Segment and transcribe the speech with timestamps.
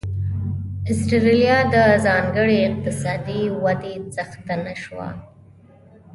[0.91, 5.09] اسټرالیا د ځانګړې اقتصادي ودې څښتنه شوه.